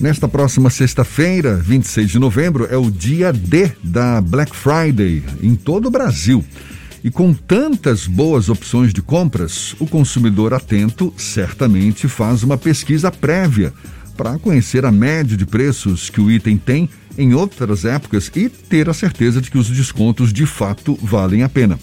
Nesta 0.00 0.26
próxima 0.26 0.70
sexta-feira, 0.70 1.56
26 1.56 2.12
de 2.12 2.18
novembro, 2.18 2.66
é 2.70 2.76
o 2.76 2.90
dia 2.90 3.30
D 3.34 3.70
da 3.84 4.18
Black 4.22 4.56
Friday 4.56 5.22
em 5.42 5.54
todo 5.54 5.88
o 5.88 5.90
Brasil. 5.90 6.42
E 7.04 7.10
com 7.10 7.34
tantas 7.34 8.06
boas 8.06 8.48
opções 8.48 8.94
de 8.94 9.02
compras, 9.02 9.76
o 9.78 9.86
consumidor 9.86 10.54
atento 10.54 11.12
certamente 11.18 12.08
faz 12.08 12.42
uma 12.42 12.56
pesquisa 12.56 13.10
prévia 13.10 13.74
para 14.16 14.38
conhecer 14.38 14.86
a 14.86 14.90
média 14.90 15.36
de 15.36 15.44
preços 15.44 16.08
que 16.08 16.20
o 16.20 16.30
item 16.30 16.56
tem 16.56 16.88
em 17.18 17.34
outras 17.34 17.84
épocas 17.84 18.32
e 18.34 18.48
ter 18.48 18.88
a 18.88 18.94
certeza 18.94 19.38
de 19.38 19.50
que 19.50 19.58
os 19.58 19.68
descontos 19.68 20.32
de 20.32 20.46
fato 20.46 20.98
valem 21.02 21.42
a 21.42 21.48
pena. 21.48 21.78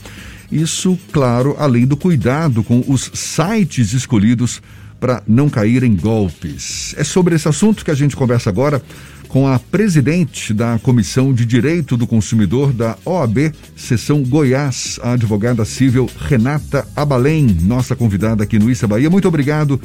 Isso, 0.51 0.97
claro, 1.11 1.55
além 1.59 1.85
do 1.85 1.95
cuidado 1.95 2.63
com 2.63 2.83
os 2.87 3.11
sites 3.13 3.93
escolhidos 3.93 4.59
para 4.99 5.21
não 5.27 5.49
cair 5.49 5.83
em 5.83 5.95
golpes. 5.95 6.93
É 6.97 7.03
sobre 7.03 7.35
esse 7.35 7.47
assunto 7.47 7.83
que 7.83 7.91
a 7.91 7.95
gente 7.95 8.15
conversa 8.15 8.49
agora 8.49 8.81
com 9.27 9.47
a 9.47 9.59
presidente 9.59 10.53
da 10.53 10.79
Comissão 10.79 11.33
de 11.33 11.45
Direito 11.45 11.97
do 11.97 12.07
Consumidor 12.07 12.71
da 12.71 12.97
OAB, 13.05 13.51
Seção 13.75 14.23
Goiás, 14.23 14.99
a 15.03 15.13
advogada 15.13 15.65
civil 15.65 16.09
Renata 16.17 16.87
Abalém, 16.95 17.45
nossa 17.61 17.95
convidada 17.95 18.43
aqui 18.43 18.57
no 18.57 18.69
Issa 18.71 18.87
Bahia. 18.87 19.09
Muito 19.09 19.27
obrigado 19.27 19.79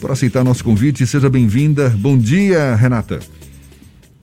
por 0.00 0.10
aceitar 0.10 0.44
nosso 0.44 0.64
convite. 0.64 1.06
Seja 1.06 1.30
bem-vinda. 1.30 1.90
Bom 1.90 2.18
dia, 2.18 2.74
Renata. 2.74 3.37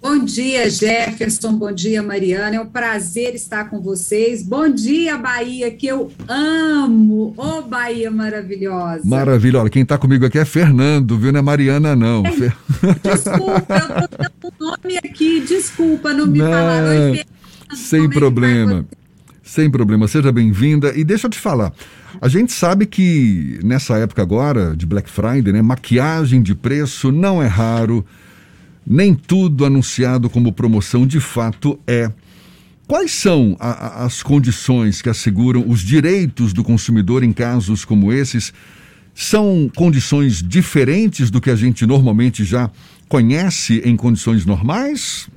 Bom 0.05 0.23
dia, 0.23 0.69
Jefferson. 0.69 1.53
Bom 1.53 1.71
dia, 1.71 2.03
Mariana. 2.03 2.57
É 2.57 2.61
um 2.61 2.67
prazer 2.67 3.33
estar 3.33 3.71
com 3.71 3.81
vocês. 3.81 4.43
Bom 4.43 4.69
dia, 4.69 5.17
Bahia, 5.17 5.71
que 5.71 5.87
eu 5.87 6.11
amo. 6.27 7.33
Ô, 7.35 7.57
oh, 7.57 7.61
Bahia 7.63 8.11
maravilhosa. 8.11 9.01
Maravilha. 9.03 9.61
Olha, 9.61 9.69
quem 9.71 9.81
está 9.81 9.97
comigo 9.97 10.23
aqui 10.23 10.37
é 10.37 10.45
Fernando, 10.45 11.17
viu? 11.17 11.31
Não 11.31 11.39
é 11.39 11.41
Mariana, 11.41 11.95
não. 11.95 12.23
É, 12.23 12.29
desculpa, 13.01 13.73
eu 13.73 14.07
tô 14.07 14.15
dando 14.15 14.53
o 14.59 14.63
nome 14.63 14.97
aqui. 15.03 15.41
Desculpa, 15.41 16.13
não 16.13 16.27
me 16.27 16.37
não, 16.37 16.51
falaram. 16.51 16.87
Oi, 16.87 17.15
Fernando, 17.15 17.25
sem 17.73 18.07
problema. 18.07 18.85
Sem 19.41 19.71
problema. 19.71 20.07
Seja 20.07 20.31
bem-vinda. 20.31 20.93
E 20.95 21.03
deixa 21.03 21.25
eu 21.25 21.31
te 21.31 21.39
falar. 21.39 21.73
A 22.21 22.27
gente 22.27 22.53
sabe 22.53 22.85
que 22.85 23.59
nessa 23.63 23.97
época 23.97 24.21
agora 24.21 24.75
de 24.75 24.85
Black 24.85 25.09
Friday, 25.09 25.51
né, 25.51 25.63
maquiagem 25.63 26.43
de 26.43 26.53
preço 26.53 27.11
não 27.11 27.41
é 27.41 27.47
raro 27.47 28.05
nem 28.85 29.13
tudo 29.13 29.65
anunciado 29.65 30.29
como 30.29 30.53
promoção 30.53 31.07
de 31.07 31.19
fato 31.19 31.79
é. 31.87 32.11
Quais 32.87 33.11
são 33.11 33.57
a, 33.59 33.69
a, 33.69 34.05
as 34.05 34.21
condições 34.21 35.01
que 35.01 35.09
asseguram 35.09 35.67
os 35.67 35.79
direitos 35.79 36.53
do 36.53 36.63
consumidor 36.63 37.23
em 37.23 37.33
casos 37.33 37.83
como 37.83 38.13
esses? 38.13 38.53
São 39.13 39.71
condições 39.75 40.43
diferentes 40.43 41.31
do 41.31 41.41
que 41.41 41.49
a 41.49 41.55
gente 41.55 41.85
normalmente 41.85 42.43
já 42.43 42.69
conhece 43.09 43.81
em 43.83 43.95
condições 43.95 44.45
normais? 44.45 45.27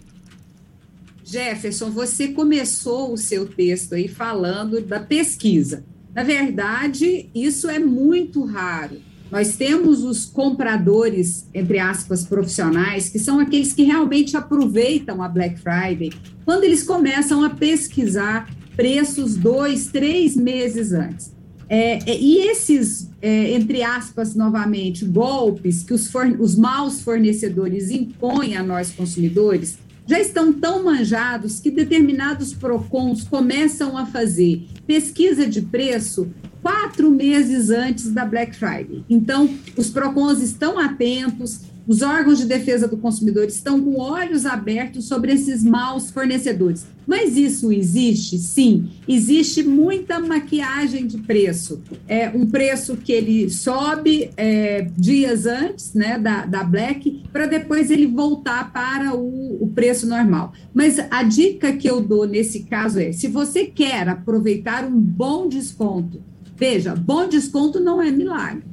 Jefferson, 1.25 1.91
você 1.91 2.29
começou 2.29 3.13
o 3.13 3.19
seu 3.19 3.47
texto 3.47 3.95
aí 3.95 4.09
falando 4.09 4.81
da 4.81 4.99
pesquisa. 4.99 5.85
Na 6.15 6.23
verdade, 6.23 7.29
isso 7.35 7.69
é 7.69 7.79
muito 7.79 8.45
raro. 8.45 9.08
Nós 9.31 9.57
temos 9.57 10.03
os 10.03 10.25
compradores, 10.25 11.47
entre 11.53 11.79
aspas, 11.79 12.25
profissionais, 12.25 13.09
que 13.09 13.19
são 13.19 13.39
aqueles 13.39 13.73
que 13.73 13.83
realmente 13.83 14.37
aproveitam 14.37 15.23
a 15.23 15.29
Black 15.29 15.61
Friday, 15.61 16.13
quando 16.45 16.65
eles 16.65 16.83
começam 16.83 17.45
a 17.45 17.51
pesquisar 17.51 18.49
preços 18.75 19.37
dois, 19.37 19.89
três 19.89 20.35
meses 20.35 20.93
antes. 20.93 21.33
É, 21.69 21.99
é 22.11 22.19
e 22.19 22.39
esses, 22.49 23.11
é, 23.21 23.53
entre 23.53 23.83
aspas, 23.83 24.35
novamente, 24.35 25.05
golpes 25.05 25.83
que 25.83 25.93
os, 25.93 26.11
os 26.39 26.57
maus 26.57 27.03
fornecedores 27.03 27.91
impõem 27.91 28.57
a 28.57 28.63
nós 28.63 28.91
consumidores, 28.91 29.77
já 30.07 30.19
estão 30.19 30.51
tão 30.51 30.83
manjados 30.83 31.61
que 31.61 31.71
determinados 31.71 32.55
PROCONs 32.55 33.25
começam 33.25 33.99
a 33.99 34.07
fazer 34.07 34.67
pesquisa 34.87 35.47
de 35.47 35.61
preço 35.61 36.31
quatro 36.69 37.11
meses 37.11 37.71
antes 37.71 38.13
da 38.13 38.27
Black 38.27 38.55
Friday. 38.55 39.03
Então, 39.09 39.49
os 39.75 39.89
PROCONs 39.89 40.43
estão 40.43 40.79
atentos, 40.79 41.63
os 41.87 42.03
órgãos 42.03 42.37
de 42.37 42.45
defesa 42.45 42.87
do 42.87 42.99
consumidor 42.99 43.47
estão 43.47 43.81
com 43.81 43.99
olhos 43.99 44.45
abertos 44.45 45.07
sobre 45.07 45.33
esses 45.33 45.65
maus 45.65 46.11
fornecedores. 46.11 46.87
Mas 47.07 47.39
isso 47.39 47.73
existe? 47.73 48.37
Sim, 48.37 48.91
existe 49.09 49.63
muita 49.63 50.21
maquiagem 50.21 51.07
de 51.07 51.17
preço. 51.17 51.81
É 52.07 52.29
um 52.29 52.45
preço 52.45 52.99
que 52.99 53.13
ele 53.13 53.49
sobe 53.49 54.31
é, 54.37 54.91
dias 54.95 55.47
antes 55.47 55.95
né, 55.95 56.19
da, 56.19 56.45
da 56.45 56.63
Black, 56.63 57.23
para 57.33 57.47
depois 57.47 57.91
ele 57.91 58.07
voltar 58.07 58.71
para 58.71 59.17
o, 59.17 59.65
o 59.65 59.69
preço 59.69 60.07
normal. 60.07 60.53
Mas 60.75 60.99
a 61.11 61.23
dica 61.23 61.73
que 61.73 61.89
eu 61.89 62.03
dou 62.03 62.27
nesse 62.27 62.65
caso 62.65 63.01
é: 63.01 63.11
se 63.13 63.27
você 63.27 63.65
quer 63.65 64.07
aproveitar 64.07 64.85
um 64.85 65.01
bom 65.01 65.49
desconto, 65.49 66.21
Veja, 66.59 66.95
bom 66.95 67.29
desconto 67.29 67.79
não 67.79 68.03
é 68.03 68.11
milagre. 68.11 68.65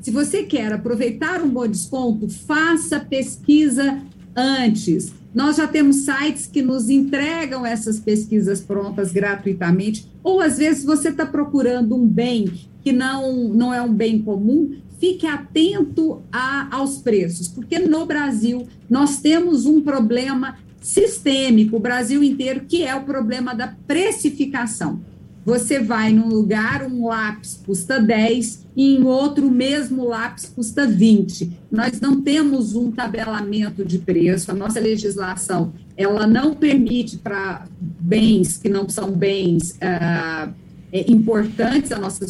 Se 0.00 0.10
você 0.10 0.44
quer 0.44 0.72
aproveitar 0.72 1.42
um 1.42 1.48
bom 1.48 1.66
desconto, 1.66 2.28
faça 2.28 3.00
pesquisa 3.00 4.02
antes. 4.36 5.12
Nós 5.34 5.56
já 5.56 5.66
temos 5.66 5.96
sites 5.96 6.46
que 6.46 6.62
nos 6.62 6.88
entregam 6.88 7.66
essas 7.66 7.98
pesquisas 7.98 8.60
prontas 8.60 9.10
gratuitamente, 9.10 10.06
ou 10.22 10.40
às 10.40 10.58
vezes 10.58 10.84
você 10.84 11.08
está 11.08 11.26
procurando 11.26 11.96
um 11.96 12.06
bem 12.06 12.52
que 12.82 12.92
não, 12.92 13.48
não 13.48 13.74
é 13.74 13.82
um 13.82 13.92
bem 13.92 14.20
comum, 14.20 14.76
fique 15.00 15.26
atento 15.26 16.22
a, 16.30 16.68
aos 16.76 16.98
preços, 16.98 17.48
porque 17.48 17.80
no 17.80 18.06
Brasil 18.06 18.68
nós 18.88 19.16
temos 19.16 19.66
um 19.66 19.80
problema 19.80 20.56
sistêmico, 20.80 21.76
o 21.76 21.80
Brasil 21.80 22.22
inteiro, 22.22 22.66
que 22.68 22.84
é 22.84 22.94
o 22.94 23.04
problema 23.04 23.54
da 23.54 23.74
precificação. 23.86 25.00
Você 25.44 25.78
vai 25.78 26.12
num 26.12 26.28
lugar, 26.28 26.86
um 26.86 27.06
lápis 27.06 27.60
custa 27.66 28.00
10 28.00 28.64
e 28.74 28.96
em 28.96 29.04
outro 29.04 29.50
mesmo 29.50 30.08
lápis 30.08 30.46
custa 30.46 30.86
20. 30.86 31.52
Nós 31.70 32.00
não 32.00 32.20
temos 32.22 32.74
um 32.74 32.90
tabelamento 32.90 33.84
de 33.84 33.98
preço, 33.98 34.50
a 34.50 34.54
nossa 34.54 34.80
legislação 34.80 35.72
ela 35.96 36.26
não 36.26 36.54
permite 36.54 37.18
para 37.18 37.66
bens 37.80 38.56
que 38.56 38.68
não 38.68 38.88
são 38.88 39.12
bens 39.12 39.72
uh, 39.72 40.52
importantes 40.92 41.92
à 41.92 41.98
nossa 41.98 42.26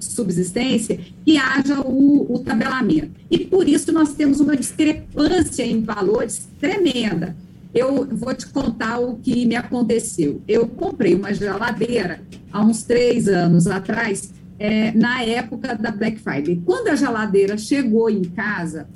subsistência 0.00 0.98
que 1.24 1.36
haja 1.36 1.80
o, 1.80 2.34
o 2.34 2.38
tabelamento. 2.38 3.12
E 3.30 3.38
por 3.38 3.68
isso 3.68 3.92
nós 3.92 4.14
temos 4.14 4.40
uma 4.40 4.56
discrepância 4.56 5.64
em 5.64 5.82
valores 5.82 6.48
tremenda. 6.58 7.36
Eu 7.74 8.06
vou 8.06 8.34
te 8.34 8.46
contar 8.48 8.98
o 8.98 9.16
que 9.16 9.46
me 9.46 9.56
aconteceu. 9.56 10.42
Eu 10.46 10.66
comprei 10.66 11.14
uma 11.14 11.32
geladeira 11.32 12.20
há 12.52 12.60
uns 12.62 12.82
três 12.82 13.28
anos 13.28 13.66
atrás, 13.66 14.32
é, 14.58 14.92
na 14.92 15.22
época 15.22 15.74
da 15.74 15.90
Black 15.90 16.18
Friday. 16.18 16.60
Quando 16.64 16.88
a 16.88 16.96
geladeira 16.96 17.56
chegou 17.56 18.10
em 18.10 18.22
casa, 18.22 18.88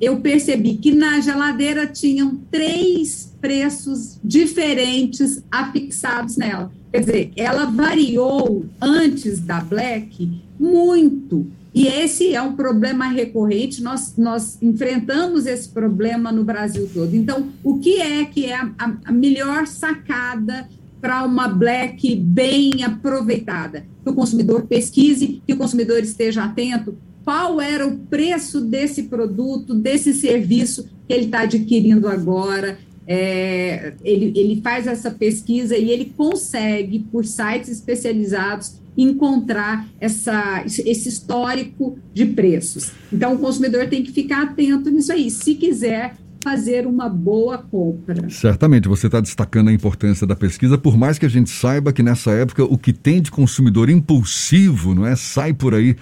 eu 0.00 0.20
percebi 0.20 0.76
que 0.76 0.92
na 0.92 1.20
geladeira 1.20 1.86
tinham 1.86 2.36
três 2.50 3.36
preços 3.40 4.18
diferentes 4.24 5.42
afixados 5.50 6.36
nela. 6.36 6.72
Quer 6.90 7.00
dizer, 7.00 7.32
ela 7.36 7.66
variou 7.66 8.64
antes 8.80 9.38
da 9.40 9.60
Black 9.60 10.40
muito. 10.58 11.46
E 11.72 11.86
esse 11.86 12.34
é 12.34 12.42
um 12.42 12.56
problema 12.56 13.06
recorrente, 13.06 13.82
nós, 13.82 14.14
nós 14.16 14.60
enfrentamos 14.60 15.46
esse 15.46 15.68
problema 15.68 16.32
no 16.32 16.42
Brasil 16.42 16.88
todo. 16.92 17.14
Então, 17.14 17.48
o 17.62 17.78
que 17.78 18.00
é 18.00 18.24
que 18.24 18.46
é 18.46 18.56
a, 18.56 18.96
a 19.04 19.12
melhor 19.12 19.66
sacada 19.68 20.68
para 21.00 21.24
uma 21.24 21.46
black 21.46 22.16
bem 22.16 22.82
aproveitada? 22.82 23.86
Que 24.02 24.10
o 24.10 24.14
consumidor 24.14 24.66
pesquise, 24.66 25.40
que 25.46 25.52
o 25.52 25.56
consumidor 25.56 26.00
esteja 26.00 26.42
atento. 26.42 26.96
Qual 27.30 27.60
era 27.60 27.86
o 27.86 27.96
preço 27.96 28.60
desse 28.60 29.04
produto, 29.04 29.72
desse 29.72 30.12
serviço 30.12 30.88
que 31.06 31.14
ele 31.14 31.26
está 31.26 31.42
adquirindo 31.42 32.08
agora? 32.08 32.76
É, 33.06 33.94
ele, 34.02 34.32
ele 34.34 34.60
faz 34.60 34.88
essa 34.88 35.12
pesquisa 35.12 35.76
e 35.76 35.92
ele 35.92 36.12
consegue, 36.16 36.98
por 36.98 37.24
sites 37.24 37.68
especializados, 37.68 38.80
encontrar 38.98 39.86
essa, 40.00 40.64
esse 40.66 41.08
histórico 41.08 41.96
de 42.12 42.26
preços. 42.26 42.90
Então, 43.12 43.34
o 43.34 43.38
consumidor 43.38 43.86
tem 43.86 44.02
que 44.02 44.10
ficar 44.10 44.42
atento 44.42 44.90
nisso 44.90 45.12
aí, 45.12 45.30
se 45.30 45.54
quiser 45.54 46.16
fazer 46.42 46.84
uma 46.84 47.08
boa 47.08 47.58
compra. 47.58 48.28
Certamente, 48.28 48.88
você 48.88 49.06
está 49.06 49.20
destacando 49.20 49.68
a 49.68 49.72
importância 49.72 50.26
da 50.26 50.34
pesquisa, 50.34 50.76
por 50.76 50.98
mais 50.98 51.16
que 51.16 51.26
a 51.26 51.30
gente 51.30 51.50
saiba 51.50 51.92
que 51.92 52.02
nessa 52.02 52.32
época 52.32 52.64
o 52.64 52.76
que 52.76 52.92
tem 52.92 53.22
de 53.22 53.30
consumidor 53.30 53.88
impulsivo, 53.88 54.96
não 54.96 55.06
é? 55.06 55.14
Sai 55.14 55.52
por 55.52 55.74
aí 55.76 55.94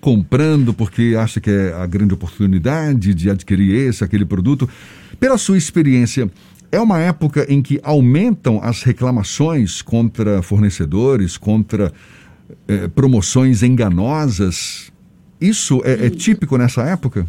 comprando 0.00 0.72
porque 0.72 1.14
acha 1.18 1.40
que 1.40 1.50
é 1.50 1.72
a 1.74 1.86
grande 1.86 2.14
oportunidade 2.14 3.14
de 3.14 3.30
adquirir 3.30 3.88
esse, 3.88 4.02
aquele 4.02 4.24
produto. 4.24 4.68
Pela 5.18 5.36
sua 5.36 5.58
experiência, 5.58 6.30
é 6.72 6.80
uma 6.80 6.98
época 6.98 7.46
em 7.52 7.60
que 7.60 7.80
aumentam 7.82 8.60
as 8.62 8.82
reclamações 8.82 9.82
contra 9.82 10.42
fornecedores, 10.42 11.36
contra 11.36 11.92
é, 12.66 12.88
promoções 12.88 13.62
enganosas. 13.62 14.90
Isso 15.40 15.80
é, 15.84 16.06
é 16.06 16.10
típico 16.10 16.56
nessa 16.56 16.82
época? 16.82 17.26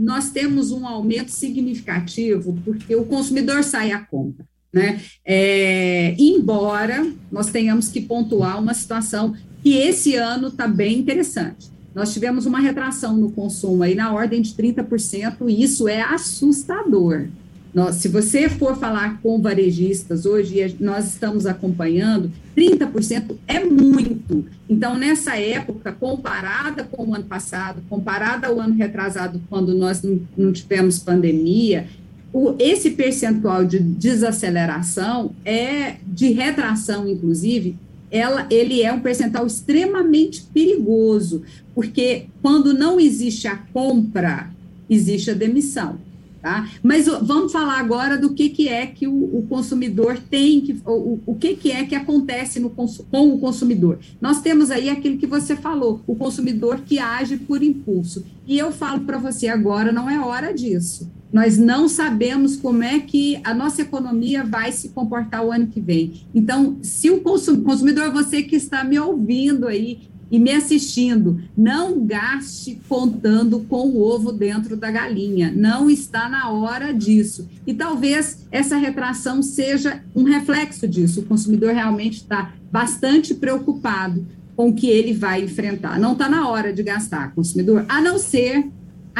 nós 0.00 0.30
temos 0.30 0.70
um 0.70 0.86
aumento 0.86 1.30
significativo 1.30 2.58
porque 2.64 2.96
o 2.96 3.04
consumidor 3.04 3.62
sai 3.62 3.92
à 3.92 4.00
compra. 4.00 4.46
Né? 4.72 5.00
É, 5.24 6.14
embora 6.18 7.06
nós 7.30 7.50
tenhamos 7.50 7.88
que 7.88 8.00
pontuar 8.00 8.60
uma 8.60 8.72
situação 8.72 9.34
que 9.62 9.76
esse 9.76 10.14
ano 10.14 10.48
está 10.48 10.68
bem 10.68 10.98
interessante. 10.98 11.70
Nós 11.94 12.12
tivemos 12.12 12.46
uma 12.46 12.60
retração 12.60 13.16
no 13.16 13.32
consumo 13.32 13.82
aí 13.82 13.94
na 13.94 14.12
ordem 14.12 14.40
de 14.40 14.52
30%, 14.52 15.48
e 15.48 15.62
isso 15.62 15.88
é 15.88 16.00
assustador. 16.00 17.26
Nós, 17.72 17.96
se 17.96 18.08
você 18.08 18.48
for 18.48 18.76
falar 18.76 19.20
com 19.22 19.40
varejistas 19.40 20.26
hoje, 20.26 20.76
nós 20.80 21.06
estamos 21.06 21.46
acompanhando, 21.46 22.30
30% 22.56 23.36
é 23.46 23.64
muito. 23.64 24.44
Então, 24.68 24.98
nessa 24.98 25.36
época, 25.36 25.92
comparada 25.92 26.82
com 26.82 27.04
o 27.04 27.14
ano 27.14 27.24
passado, 27.24 27.80
comparada 27.88 28.48
ao 28.48 28.60
ano 28.60 28.74
retrasado, 28.74 29.40
quando 29.48 29.72
nós 29.72 30.02
não, 30.02 30.20
não 30.36 30.52
tivemos 30.52 30.98
pandemia, 30.98 31.86
o, 32.32 32.54
esse 32.58 32.90
percentual 32.90 33.64
de 33.64 33.78
desaceleração 33.78 35.32
é 35.44 35.96
de 36.06 36.30
retração, 36.30 37.08
inclusive, 37.08 37.76
ela, 38.10 38.46
ele 38.50 38.82
é 38.82 38.92
um 38.92 39.00
percentual 39.00 39.46
extremamente 39.46 40.42
perigoso, 40.42 41.42
porque 41.74 42.26
quando 42.42 42.74
não 42.74 42.98
existe 42.98 43.46
a 43.46 43.56
compra, 43.56 44.50
existe 44.88 45.30
a 45.30 45.34
demissão. 45.34 45.98
Tá? 46.42 46.70
Mas 46.82 47.04
vamos 47.04 47.52
falar 47.52 47.78
agora 47.78 48.16
do 48.16 48.32
que, 48.32 48.48
que 48.48 48.66
é 48.66 48.86
que 48.86 49.06
o, 49.06 49.12
o 49.12 49.46
consumidor 49.46 50.18
tem, 50.30 50.62
que, 50.62 50.80
o, 50.86 51.18
o 51.26 51.34
que, 51.34 51.54
que 51.54 51.70
é 51.70 51.84
que 51.84 51.94
acontece 51.94 52.58
no, 52.58 52.70
com 52.70 52.86
o 53.12 53.38
consumidor. 53.38 53.98
Nós 54.18 54.40
temos 54.40 54.70
aí 54.70 54.88
aquilo 54.88 55.18
que 55.18 55.26
você 55.26 55.54
falou, 55.54 56.00
o 56.06 56.16
consumidor 56.16 56.80
que 56.80 56.98
age 56.98 57.36
por 57.36 57.62
impulso. 57.62 58.24
E 58.46 58.58
eu 58.58 58.72
falo 58.72 59.00
para 59.00 59.18
você 59.18 59.48
agora, 59.48 59.92
não 59.92 60.08
é 60.08 60.18
hora 60.18 60.54
disso. 60.54 61.10
Nós 61.32 61.56
não 61.56 61.88
sabemos 61.88 62.56
como 62.56 62.82
é 62.82 62.98
que 62.98 63.40
a 63.44 63.54
nossa 63.54 63.82
economia 63.82 64.44
vai 64.44 64.72
se 64.72 64.88
comportar 64.88 65.44
o 65.44 65.52
ano 65.52 65.68
que 65.68 65.80
vem. 65.80 66.22
Então, 66.34 66.78
se 66.82 67.10
o 67.10 67.20
consumidor, 67.20 68.10
você 68.12 68.42
que 68.42 68.56
está 68.56 68.82
me 68.82 68.98
ouvindo 68.98 69.68
aí, 69.68 70.10
e 70.30 70.38
me 70.38 70.52
assistindo, 70.52 71.42
não 71.56 72.06
gaste 72.06 72.80
contando 72.88 73.60
com 73.68 73.88
o 73.88 74.00
ovo 74.00 74.30
dentro 74.30 74.76
da 74.76 74.90
galinha. 74.90 75.52
Não 75.54 75.90
está 75.90 76.28
na 76.28 76.50
hora 76.50 76.94
disso. 76.94 77.48
E 77.66 77.74
talvez 77.74 78.46
essa 78.52 78.76
retração 78.76 79.42
seja 79.42 80.02
um 80.14 80.22
reflexo 80.22 80.86
disso. 80.86 81.20
O 81.20 81.24
consumidor 81.24 81.74
realmente 81.74 82.18
está 82.18 82.52
bastante 82.70 83.34
preocupado 83.34 84.24
com 84.54 84.68
o 84.68 84.74
que 84.74 84.88
ele 84.88 85.12
vai 85.12 85.42
enfrentar. 85.42 85.98
Não 85.98 86.12
está 86.12 86.28
na 86.28 86.48
hora 86.48 86.72
de 86.72 86.82
gastar, 86.82 87.34
consumidor, 87.34 87.84
a 87.88 88.00
não 88.00 88.18
ser 88.18 88.68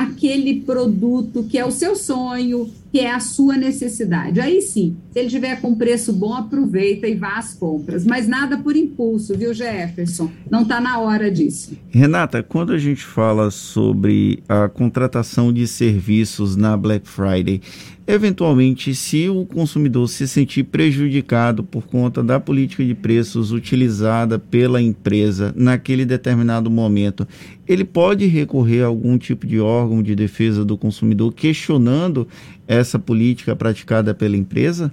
aquele 0.01 0.61
produto 0.61 1.45
que 1.45 1.59
é 1.59 1.65
o 1.65 1.71
seu 1.71 1.95
sonho, 1.95 2.71
que 2.93 2.99
é 2.99 3.11
a 3.11 3.21
sua 3.21 3.57
necessidade. 3.57 4.41
Aí 4.41 4.61
sim, 4.61 4.97
se 5.13 5.19
ele 5.19 5.29
tiver 5.29 5.61
com 5.61 5.75
preço 5.75 6.13
bom, 6.13 6.35
aproveita 6.35 7.07
e 7.07 7.15
vá 7.15 7.39
às 7.39 7.55
compras. 7.55 8.05
Mas 8.05 8.27
nada 8.27 8.59
por 8.59 8.77
impulso, 8.77 9.37
viu, 9.37 9.55
Jefferson? 9.55 10.31
Não 10.51 10.63
está 10.63 10.81
na 10.81 10.99
hora 10.99 11.31
disso. 11.31 11.77
Renata, 11.89 12.43
quando 12.43 12.73
a 12.73 12.79
gente 12.79 13.05
fala 13.05 13.51
sobre 13.51 14.43
a 14.49 14.69
contratação 14.69 15.53
de 15.53 15.67
serviços 15.67 16.57
na 16.57 16.77
Black 16.77 17.09
Friday, 17.09 17.61
eventualmente, 18.07 18.95
se 18.95 19.29
o 19.29 19.47
consumidor 19.47 20.09
se 20.09 20.27
sentir 20.27 20.65
prejudicado 20.65 21.63
por 21.63 21.87
conta 21.87 22.23
da 22.23 22.41
política 22.41 22.85
de 22.85 22.95
preços 22.95 23.53
utilizada 23.53 24.39
pela 24.39 24.83
empresa 24.83 25.53
naquele 25.57 26.05
determinado 26.05 26.71
momento, 26.71 27.27
ele 27.69 27.85
pode 27.85 28.27
recorrer 28.27 28.83
a 28.83 28.87
algum 28.87 29.17
tipo 29.17 29.47
de 29.47 29.61
órgão 29.61 30.03
de 30.03 30.17
defesa 30.17 30.65
do 30.65 30.77
consumidor 30.77 31.33
questionando 31.33 32.27
essa 32.71 33.01
política 33.01 33.57
praticada 33.57 34.15
pela 34.15 34.37
empresa? 34.37 34.93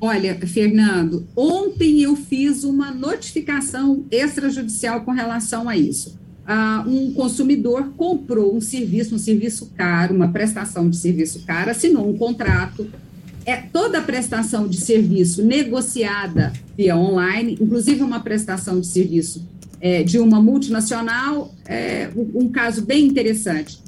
Olha, 0.00 0.36
Fernando, 0.48 1.24
ontem 1.36 2.02
eu 2.02 2.16
fiz 2.16 2.64
uma 2.64 2.90
notificação 2.90 4.04
extrajudicial 4.10 5.02
com 5.02 5.12
relação 5.12 5.68
a 5.68 5.76
isso. 5.76 6.18
Uh, 6.42 6.90
um 6.90 7.12
consumidor 7.12 7.92
comprou 7.96 8.56
um 8.56 8.60
serviço, 8.60 9.14
um 9.14 9.18
serviço 9.18 9.70
caro, 9.76 10.12
uma 10.12 10.32
prestação 10.32 10.90
de 10.90 10.96
serviço 10.96 11.44
caro, 11.46 11.70
assinou 11.70 12.10
um 12.10 12.18
contrato. 12.18 12.90
É 13.46 13.56
toda 13.56 13.98
a 13.98 14.02
prestação 14.02 14.66
de 14.66 14.78
serviço 14.78 15.44
negociada 15.44 16.52
via 16.76 16.96
online, 16.96 17.56
inclusive 17.60 18.02
uma 18.02 18.18
prestação 18.18 18.80
de 18.80 18.88
serviço 18.88 19.48
é, 19.80 20.02
de 20.02 20.18
uma 20.18 20.42
multinacional, 20.42 21.54
é, 21.64 22.10
um 22.16 22.48
caso 22.48 22.84
bem 22.84 23.06
interessante. 23.06 23.80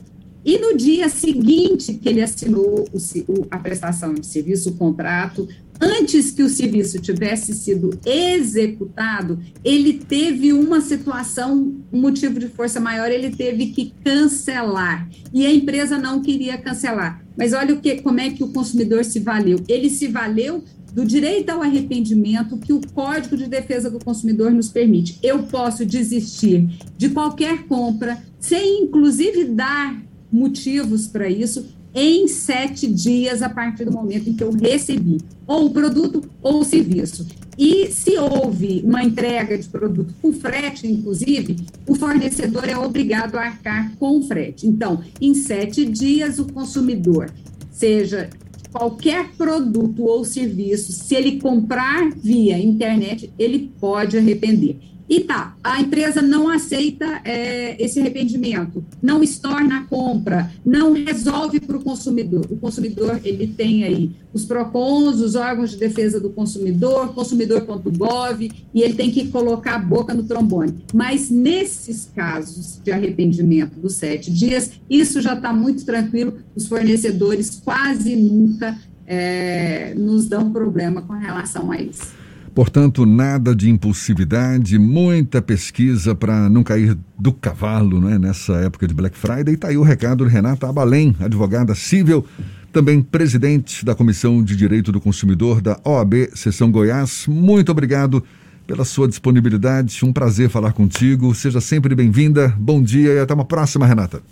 E 0.45 0.59
no 0.59 0.77
dia 0.77 1.09
seguinte 1.09 1.64
que 1.93 2.09
ele 2.09 2.23
assinou 2.23 2.89
o, 2.91 3.47
a 3.51 3.59
prestação 3.59 4.15
de 4.15 4.27
serviço, 4.27 4.71
o 4.71 4.75
contrato, 4.77 5.47
antes 5.81 6.31
que 6.31 6.43
o 6.43 6.49
serviço 6.49 6.99
tivesse 6.99 7.53
sido 7.53 7.99
executado, 8.07 9.39
ele 9.63 9.95
teve 9.95 10.53
uma 10.53 10.81
situação, 10.81 11.75
um 11.93 12.01
motivo 12.01 12.39
de 12.39 12.49
força 12.49 12.81
maior, 12.81 13.11
ele 13.11 13.31
teve 13.31 13.67
que 13.67 13.93
cancelar. 14.03 15.09
E 15.33 15.45
a 15.45 15.53
empresa 15.53 15.99
não 15.99 16.23
queria 16.23 16.57
cancelar. 16.57 17.23
Mas 17.37 17.53
olha 17.53 17.75
o 17.75 17.81
que, 17.81 18.01
como 18.01 18.21
é 18.21 18.31
que 18.31 18.43
o 18.43 18.49
consumidor 18.49 19.05
se 19.05 19.19
valeu. 19.19 19.59
Ele 19.69 19.91
se 19.91 20.07
valeu 20.07 20.63
do 20.95 21.05
direito 21.05 21.51
ao 21.51 21.61
arrependimento 21.61 22.57
que 22.57 22.73
o 22.73 22.81
Código 22.95 23.37
de 23.37 23.49
Defesa 23.49 23.91
do 23.91 23.99
Consumidor 23.99 24.53
nos 24.53 24.69
permite. 24.69 25.19
Eu 25.23 25.43
posso 25.43 25.85
desistir 25.85 26.69
de 26.97 27.11
qualquer 27.11 27.65
compra, 27.65 28.23
sem 28.39 28.85
inclusive 28.85 29.45
dar 29.45 30.01
motivos 30.31 31.09
para 31.09 31.29
isso 31.29 31.74
em 31.95 32.27
sete 32.27 32.87
dias 32.87 33.41
a 33.41 33.49
partir 33.49 33.85
do 33.85 33.93
momento 33.93 34.29
em 34.29 34.35
que 34.35 34.43
eu 34.43 34.51
recebi 34.51 35.19
ou 35.47 35.67
o 35.67 35.71
produto 35.71 36.23
ou 36.43 36.61
o 36.61 36.65
serviço. 36.65 37.27
E 37.57 37.87
se 37.93 38.19
houve 38.19 38.83
uma 38.85 39.05
entrega 39.05 39.57
de 39.57 39.69
produto 39.69 40.13
com 40.21 40.33
frete, 40.33 40.89
inclusive, 40.89 41.57
o 41.87 41.95
fornecedor 41.95 42.69
é 42.69 42.77
obrigado 42.77 43.37
a 43.37 43.43
arcar 43.43 43.93
com 43.97 44.21
frete. 44.23 44.67
Então, 44.67 45.03
em 45.21 45.35
sete 45.35 45.85
dias, 45.85 46.41
o 46.41 46.47
consumidor, 46.47 47.31
seja 47.71 48.29
qualquer 48.73 49.29
produto 49.39 50.03
ou 50.03 50.25
serviço, 50.25 50.91
se 50.91 51.15
ele 51.15 51.39
comprar 51.39 52.11
via 52.17 52.59
internet, 52.59 53.33
ele 53.39 53.71
pode 53.79 54.19
arrepender. 54.19 54.79
E 55.09 55.21
tá, 55.21 55.57
a 55.63 55.81
empresa 55.81 56.21
não 56.21 56.49
aceita 56.49 57.21
é, 57.25 57.81
esse 57.81 58.01
arrependimento, 58.01 58.85
não 59.05 59.23
estorna 59.23 59.81
a 59.81 59.85
compra, 59.85 60.51
não 60.65 60.95
resolve 60.95 61.61
para 61.61 61.77
o 61.77 61.85
consumidor. 61.85 62.47
O 62.51 62.57
consumidor, 62.57 63.21
ele 63.23 63.47
tem 63.47 63.85
aí 63.85 64.11
os 64.33 64.47
PROCONs, 64.47 65.21
os 65.21 65.35
órgãos 65.35 65.73
de 65.73 65.77
defesa 65.77 66.19
do 66.19 66.31
consumidor, 66.31 67.13
consumidor.gov, 67.13 68.51
e 68.73 68.81
ele 68.81 68.95
tem 68.95 69.11
que 69.11 69.29
colocar 69.29 69.75
a 69.75 69.79
boca 69.79 70.15
no 70.15 70.23
trombone. 70.23 70.83
Mas 70.95 71.29
nesses 71.29 72.11
casos 72.17 72.81
de 72.83 72.91
arrependimento 72.91 73.79
dos 73.79 73.93
sete 73.95 74.33
dias, 74.33 74.71
isso 74.89 75.21
já 75.21 75.35
está 75.35 75.53
muito 75.53 75.85
tranquilo, 75.85 76.39
os 76.57 76.67
fornecedores 76.67 77.61
quase 77.63 78.17
nunca 78.17 78.79
é, 79.07 79.93
nos 79.95 80.27
dão 80.27 80.51
problema 80.51 81.03
com 81.03 81.13
relação 81.13 81.71
a 81.71 81.79
isso. 81.79 82.24
Portanto, 82.55 83.05
nada 83.05 83.53
de 83.53 83.69
impulsividade, 83.69 84.79
muita 84.79 85.43
pesquisa 85.43 86.15
para 86.15 86.49
não 86.49 86.63
cair 86.63 86.97
do 87.19 87.33
cavalo 87.33 88.01
né, 88.01 88.17
nessa 88.17 88.53
época 88.59 88.87
de 88.87 88.95
Black 88.95 89.19
Friday. 89.19 89.55
Está 89.55 89.69
aí 89.69 89.77
o 89.77 89.83
recado 89.83 90.25
de 90.25 90.31
Renata 90.31 90.69
Abalém, 90.69 91.17
advogada 91.19 91.75
civil, 91.75 92.25
também 92.73 93.03
presidente 93.03 93.85
da 93.85 93.93
Comissão 93.93 94.41
de 94.41 94.55
Direito 94.55 94.93
do 94.93 95.01
Consumidor 95.01 95.61
da 95.61 95.81
OAB 95.85 96.29
Seção 96.35 96.71
Goiás. 96.71 97.27
Muito 97.27 97.73
obrigado 97.73 98.23
pela 98.69 98.85
sua 98.85 99.09
disponibilidade. 99.09 100.05
Um 100.05 100.13
prazer 100.13 100.49
falar 100.49 100.73
contigo. 100.73 101.35
Seja 101.35 101.61
sempre 101.61 101.93
bem-vinda. 101.97 102.55
Bom 102.57 102.81
dia 102.81 103.15
e 103.15 103.19
até 103.19 103.35
uma 103.35 103.45
próxima, 103.45 103.85
Renata. 103.85 104.23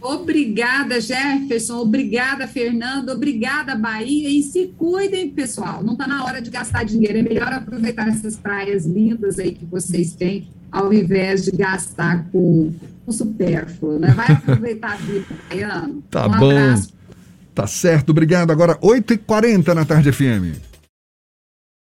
Obrigada, 0.00 1.00
Jefferson. 1.00 1.78
Obrigada, 1.78 2.46
Fernando. 2.48 3.10
Obrigada, 3.10 3.74
Bahia. 3.74 4.28
E 4.28 4.42
se 4.42 4.72
cuidem, 4.78 5.30
pessoal. 5.30 5.82
Não 5.82 5.92
está 5.92 6.06
na 6.06 6.24
hora 6.24 6.40
de 6.40 6.50
gastar 6.50 6.84
dinheiro. 6.84 7.18
É 7.18 7.22
melhor 7.22 7.52
aproveitar 7.52 8.08
essas 8.08 8.36
praias 8.36 8.86
lindas 8.86 9.38
aí 9.38 9.52
que 9.52 9.64
vocês 9.64 10.14
têm, 10.14 10.48
ao 10.72 10.92
invés 10.92 11.44
de 11.44 11.50
gastar 11.50 12.26
com, 12.32 12.72
com 13.04 13.12
supérfluo. 13.12 13.98
Né? 13.98 14.08
Vai 14.12 14.32
aproveitar 14.32 14.92
a 14.92 14.96
vida, 14.96 15.26
Baiano. 15.48 16.02
Tá 16.10 16.26
um 16.26 16.38
bom. 16.38 16.50
Abraço. 16.50 16.92
Tá 17.54 17.66
certo. 17.66 18.10
Obrigado. 18.10 18.50
Agora, 18.50 18.76
8h40 18.76 19.74
na 19.74 19.84
tarde 19.84 20.10
FM. 20.10 20.69